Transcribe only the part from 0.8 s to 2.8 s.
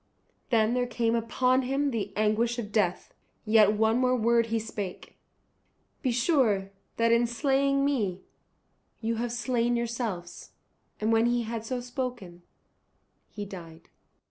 came upon him the anguish of